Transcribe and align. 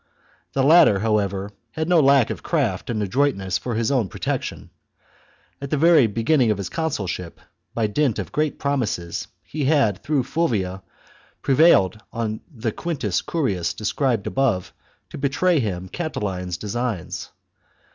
The 0.53 0.63
latter, 0.63 0.97
however, 1.01 1.51
had 1.73 1.87
no 1.87 1.99
lack 1.99 2.31
of 2.31 2.41
craft 2.41 2.89
and 2.89 3.03
adroit 3.03 3.35
ness 3.35 3.59
for 3.59 3.75
his 3.75 3.91
own 3.91 4.09
protection. 4.09 4.71
At 5.61 5.69
the 5.69 5.77
very 5.77 6.07
beginning 6.07 6.49
of 6.49 6.57
his 6.57 6.69
consulship, 6.69 7.39
by 7.75 7.85
dint 7.85 8.17
of 8.17 8.31
great 8.31 8.57
promises, 8.57 9.27
he 9.43 9.65
had, 9.65 10.01
through 10.01 10.23
Fulvia, 10.23 10.81
prevailed 11.43 12.01
on 12.11 12.41
the 12.51 12.71
Quintus 12.71 13.21
Curius 13.21 13.75
described 13.75 14.25
above 14.25 14.73
to 15.11 15.19
betray 15.19 15.59
to 15.59 15.65
him 15.67 15.87
Catiline's 15.87 16.57
designs. 16.57 17.29